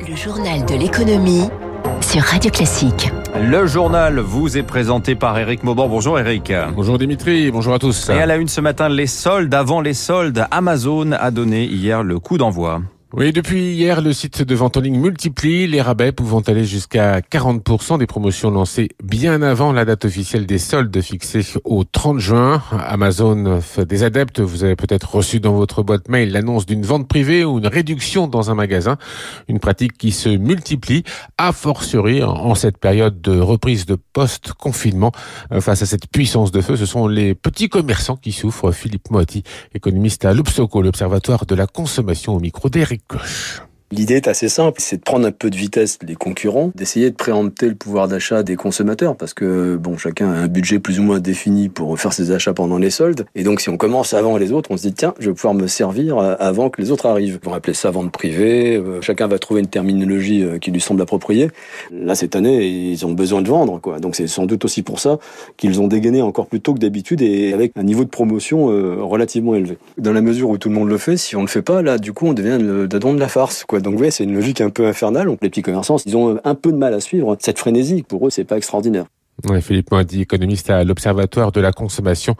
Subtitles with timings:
[0.00, 1.48] Le journal de l'économie
[2.00, 3.10] sur Radio Classique.
[3.40, 5.88] Le journal vous est présenté par Eric Mauban.
[5.88, 6.52] Bonjour Eric.
[6.74, 8.10] Bonjour Dimitri, bonjour à tous.
[8.10, 9.54] Et à la une ce matin, les soldes.
[9.54, 12.82] Avant les soldes, Amazon a donné hier le coup d'envoi.
[13.16, 17.20] Oui, depuis hier, le site de vente en ligne multiplie les rabais pouvant aller jusqu'à
[17.20, 22.60] 40% des promotions lancées bien avant la date officielle des soldes fixée au 30 juin.
[22.72, 24.40] Amazon fait des adeptes.
[24.40, 28.26] Vous avez peut-être reçu dans votre boîte mail l'annonce d'une vente privée ou une réduction
[28.26, 28.96] dans un magasin.
[29.46, 31.04] Une pratique qui se multiplie
[31.38, 35.12] a fortiori en cette période de reprise de post-confinement.
[35.60, 38.72] Face à cette puissance de feu, ce sont les petits commerçants qui souffrent.
[38.72, 43.60] Philippe Moati, économiste à l'Obsoco, l'Observatoire de la consommation au micro d'Eric Gosh.
[43.94, 47.14] L'idée est assez simple, c'est de prendre un peu de vitesse les concurrents, d'essayer de
[47.14, 51.04] préempter le pouvoir d'achat des consommateurs, parce que bon, chacun a un budget plus ou
[51.04, 54.36] moins défini pour faire ses achats pendant les soldes, et donc si on commence avant
[54.36, 57.06] les autres, on se dit tiens, je vais pouvoir me servir avant que les autres
[57.06, 57.38] arrivent.
[57.46, 60.80] On va appeler ça vente privée, euh, chacun va trouver une terminologie euh, qui lui
[60.80, 61.50] semble appropriée.
[61.92, 64.00] Là, cette année, ils ont besoin de vendre, quoi.
[64.00, 65.20] Donc c'est sans doute aussi pour ça
[65.56, 68.96] qu'ils ont dégainé encore plus tôt que d'habitude et avec un niveau de promotion euh,
[69.02, 69.78] relativement élevé.
[69.98, 71.98] Dans la mesure où tout le monde le fait, si on le fait pas, là,
[71.98, 73.83] du coup, on devient le dadon de la farce, quoi.
[73.84, 75.26] Donc oui, c'est une logique un peu infernale.
[75.26, 78.02] Donc les petits commerçants, ils ont un peu de mal à suivre cette frénésie.
[78.02, 79.04] Pour eux, c'est pas extraordinaire.
[79.48, 82.36] Ouais, Philippe Moadi, économiste à l'Observatoire de la consommation.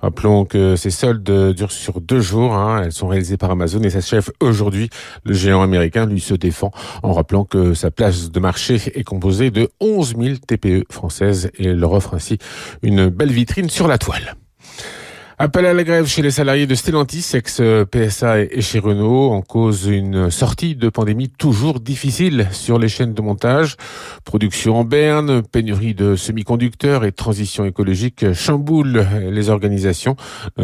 [0.00, 2.54] Rappelons que ces soldes durent sur deux jours.
[2.54, 2.82] Hein.
[2.84, 4.88] Elles sont réalisées par Amazon et sa chef aujourd'hui.
[5.24, 9.50] Le géant américain, lui, se défend en rappelant que sa place de marché est composée
[9.50, 12.38] de 11 000 TPE françaises et leur offre ainsi
[12.82, 14.34] une belle vitrine sur la toile.
[15.40, 19.86] Appel à la grève chez les salariés de Stellantis, ex-PSA et chez Renault, en cause
[19.86, 23.76] une sortie de pandémie toujours difficile sur les chaînes de montage.
[24.24, 30.16] Production en berne, pénurie de semi-conducteurs et transition écologique chamboulent les organisations.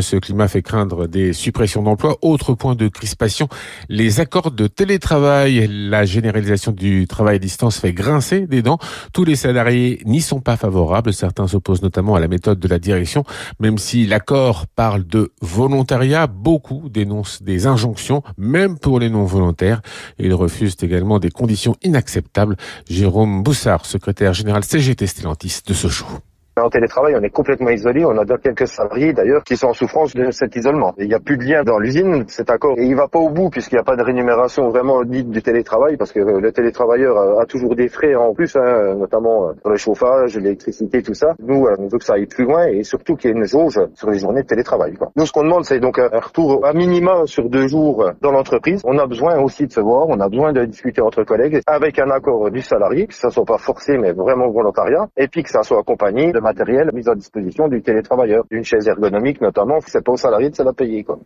[0.00, 2.16] Ce climat fait craindre des suppressions d'emplois.
[2.22, 3.50] Autre point de crispation,
[3.90, 5.68] les accords de télétravail.
[5.70, 8.78] La généralisation du travail à distance fait grincer des dents.
[9.12, 11.12] Tous les salariés n'y sont pas favorables.
[11.12, 13.24] Certains s'opposent notamment à la méthode de la direction,
[13.60, 16.26] même si l'accord parle de volontariat.
[16.26, 19.82] Beaucoup dénoncent des injonctions, même pour les non-volontaires.
[20.18, 22.56] Ils refusent également des conditions inacceptables.
[22.88, 26.18] Jérôme Boussard, secrétaire général CGT Stellantis de Sochaux.
[26.60, 28.04] En télétravail, on est complètement isolé.
[28.04, 30.92] On a quelques salariés d'ailleurs qui sont en souffrance de cet isolement.
[30.98, 32.78] Il n'y a plus de lien dans l'usine, cet accord.
[32.78, 35.40] Et il va pas au bout puisqu'il n'y a pas de rémunération vraiment dite du
[35.40, 39.78] télétravail parce que le télétravailleur a toujours des frais en plus, hein, notamment pour le
[39.78, 41.34] chauffage, l'électricité, tout ça.
[41.42, 43.80] Nous, on veut que ça aille plus loin et surtout qu'il y ait une jauge
[43.94, 44.92] sur les journées de télétravail.
[44.92, 45.10] Quoi.
[45.16, 48.82] Nous, ce qu'on demande, c'est donc un retour à minima sur deux jours dans l'entreprise.
[48.84, 51.98] On a besoin aussi de se voir, on a besoin de discuter entre collègues avec
[51.98, 55.48] un accord du salarié, que ça soit pas forcé mais vraiment volontariat, et puis que
[55.48, 60.04] ça soit accompagné de matériel mis à disposition du télétravailleur, d'une chaise ergonomique notamment, c'est
[60.04, 61.04] pas au salarié de se la payer.
[61.04, 61.18] Quoi.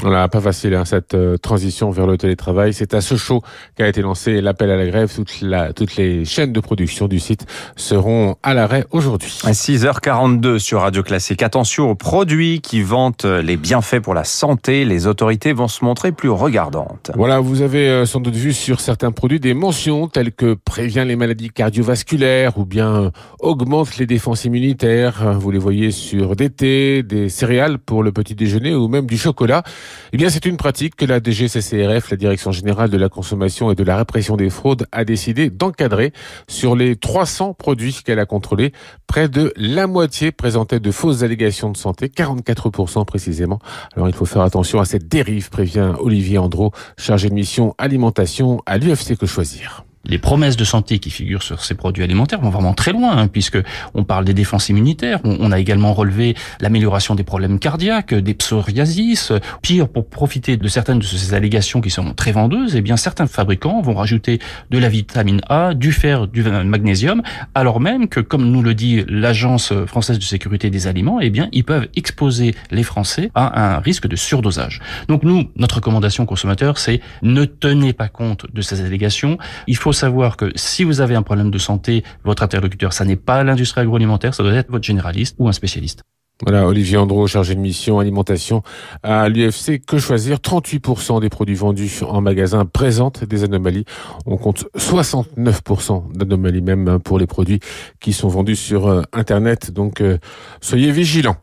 [0.00, 2.72] Voilà, pas facile hein, cette euh, transition vers le télétravail.
[2.72, 3.42] C'est à Sochaux
[3.76, 5.12] qu'a été lancé l'appel à la grève.
[5.12, 9.40] Toute la, toutes les chaînes de production du site seront à l'arrêt aujourd'hui.
[9.42, 11.42] À 6h42 sur Radio Classique.
[11.42, 14.84] Attention aux produits qui vantent les bienfaits pour la santé.
[14.84, 17.10] Les autorités vont se montrer plus regardantes.
[17.16, 21.04] Voilà, vous avez euh, sans doute vu sur certains produits des mentions telles que prévient
[21.08, 23.10] les maladies cardiovasculaires ou bien
[23.40, 25.36] augmente les défenses immunitaires.
[25.40, 29.18] Vous les voyez sur des thés, des céréales pour le petit déjeuner ou même du
[29.18, 29.64] chocolat.
[30.12, 33.74] Eh bien, c'est une pratique que la DGCCRF, la Direction générale de la consommation et
[33.74, 36.12] de la répression des fraudes, a décidé d'encadrer.
[36.48, 38.72] Sur les 300 produits qu'elle a contrôlés,
[39.06, 43.58] près de la moitié présentaient de fausses allégations de santé, 44% précisément.
[43.94, 48.62] Alors, il faut faire attention à cette dérive, prévient Olivier Andro, chargé de mission alimentation
[48.66, 52.50] à l'UFC Que Choisir les promesses de santé qui figurent sur ces produits alimentaires vont
[52.50, 53.58] vraiment très loin, hein, puisque
[53.94, 55.20] on parle des défenses immunitaires.
[55.24, 59.32] On, a également relevé l'amélioration des problèmes cardiaques, des psoriasis.
[59.62, 63.26] Pire, pour profiter de certaines de ces allégations qui sont très vendeuses, eh bien certains
[63.26, 64.38] fabricants vont rajouter
[64.70, 67.22] de la vitamine A, du fer, du magnésium,
[67.54, 71.48] alors même que, comme nous le dit l'Agence française de sécurité des aliments, eh bien
[71.52, 74.80] ils peuvent exposer les Français à un risque de surdosage.
[75.08, 79.38] Donc nous, notre recommandation consommateur, c'est ne tenez pas compte de ces allégations.
[79.66, 83.16] Il faut savoir que si vous avez un problème de santé, votre interlocuteur, ça n'est
[83.16, 86.02] pas l'industrie agroalimentaire, ça doit être votre généraliste ou un spécialiste.
[86.44, 88.62] Voilà, Olivier Andro, chargé de mission alimentation
[89.02, 89.80] à l'UFC.
[89.84, 90.38] Que choisir?
[90.38, 93.84] 38% des produits vendus en magasin présentent des anomalies.
[94.24, 97.58] On compte 69% d'anomalies même hein, pour les produits
[97.98, 99.72] qui sont vendus sur euh, Internet.
[99.72, 100.18] Donc, euh,
[100.60, 101.36] soyez vigilants.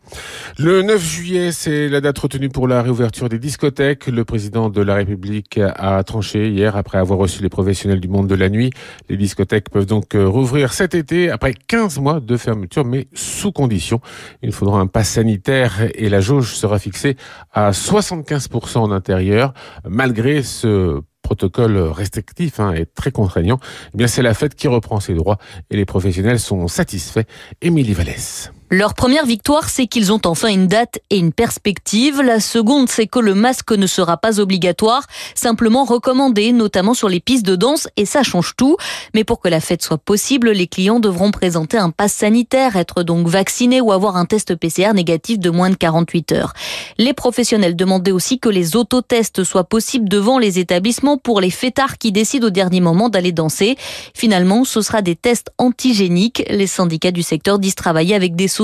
[0.58, 4.08] Le 9 juillet, c'est la date retenue pour la réouverture des discothèques.
[4.08, 8.28] Le président de la République a tranché hier après avoir reçu les professionnels du monde
[8.28, 8.70] de la nuit.
[9.10, 13.52] Les discothèques peuvent donc euh, rouvrir cet été après 15 mois de fermeture, mais sous
[13.52, 14.00] condition.
[14.42, 17.18] Il faudra pass sanitaire et la jauge sera fixée
[17.54, 19.54] à 75% en intérieur,
[19.88, 23.60] malgré ce protocole restrictif hein, est très contraignant,
[23.94, 25.38] eh bien c'est la fête qui reprend ses droits
[25.72, 27.26] et les professionnels sont satisfaits.
[27.62, 28.52] Émilie Vallès.
[28.72, 32.24] Leur première victoire, c'est qu'ils ont enfin une date et une perspective.
[32.24, 35.04] La seconde, c'est que le masque ne sera pas obligatoire,
[35.36, 38.76] simplement recommandé, notamment sur les pistes de danse, et ça change tout.
[39.14, 43.04] Mais pour que la fête soit possible, les clients devront présenter un pass sanitaire, être
[43.04, 46.54] donc vaccinés ou avoir un test PCR négatif de moins de 48 heures.
[46.98, 52.00] Les professionnels demandaient aussi que les autotests soient possibles devant les établissements pour les fêtards
[52.00, 53.78] qui décident au dernier moment d'aller danser.
[54.16, 56.44] Finalement, ce sera des tests antigéniques.
[56.50, 58.55] Les syndicats du secteur disent travailler avec des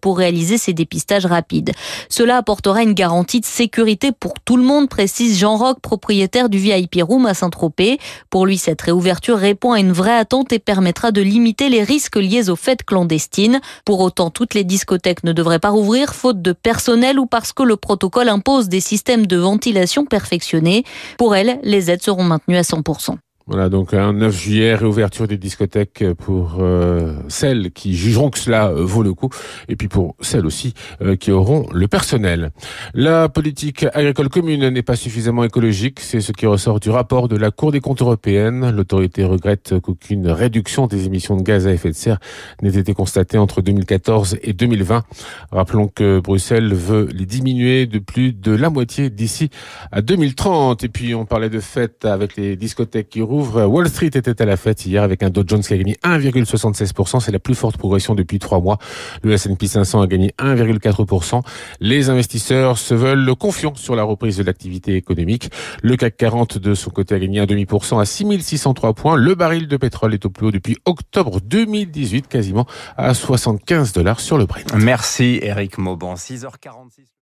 [0.00, 1.72] pour réaliser ces dépistages rapides.
[2.08, 6.58] Cela apportera une garantie de sécurité pour tout le monde, précise Jean Roch, propriétaire du
[6.58, 7.98] VIP Room à Saint-Tropez.
[8.28, 12.16] Pour lui, cette réouverture répond à une vraie attente et permettra de limiter les risques
[12.16, 13.60] liés aux fêtes clandestines.
[13.84, 17.62] Pour autant, toutes les discothèques ne devraient pas rouvrir faute de personnel ou parce que
[17.62, 20.84] le protocole impose des systèmes de ventilation perfectionnés.
[21.18, 23.16] Pour elles, les aides seront maintenues à 100%.
[23.50, 28.68] Voilà, donc un 9 juillet, réouverture des discothèques pour euh, celles qui jugeront que cela
[28.68, 29.28] euh, vaut le coup,
[29.68, 32.52] et puis pour celles aussi euh, qui auront le personnel.
[32.94, 37.36] La politique agricole commune n'est pas suffisamment écologique, c'est ce qui ressort du rapport de
[37.36, 38.70] la Cour des comptes européenne.
[38.70, 42.20] L'autorité regrette qu'aucune réduction des émissions de gaz à effet de serre
[42.62, 45.02] n'ait été constatée entre 2014 et 2020.
[45.50, 49.50] Rappelons que Bruxelles veut les diminuer de plus de la moitié d'ici
[49.90, 50.84] à 2030.
[50.84, 54.44] Et puis on parlait de fête avec les discothèques qui roulent Wall Street était à
[54.44, 57.20] la fête hier avec un Dow Jones qui a gagné 1,76%.
[57.20, 58.78] C'est la plus forte progression depuis trois mois.
[59.22, 61.42] Le S&P 500 a gagné 1,4%.
[61.80, 65.50] Les investisseurs se veulent confiants sur la reprise de l'activité économique.
[65.82, 69.16] Le CAC 40 de son côté a gagné un demi pour cent à 6603 points.
[69.16, 72.66] Le baril de pétrole est au plus haut depuis octobre 2018, quasiment
[72.96, 74.74] à 75 dollars sur le Brent.
[74.76, 76.14] Merci Eric Mauban.
[76.14, 77.10] 6h46.